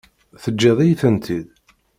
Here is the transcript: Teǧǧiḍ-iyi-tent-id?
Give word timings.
Teǧǧiḍ-iyi-tent-id? 0.43 1.47